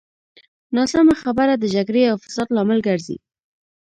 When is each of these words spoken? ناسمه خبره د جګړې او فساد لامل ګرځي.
ناسمه 0.77 1.13
خبره 1.23 1.53
د 1.57 1.63
جګړې 1.75 2.03
او 2.11 2.17
فساد 2.23 2.47
لامل 2.55 2.79
ګرځي. 2.87 3.17